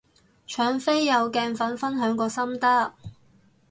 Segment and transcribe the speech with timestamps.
[0.47, 2.95] 搶飛有鏡粉分享過心得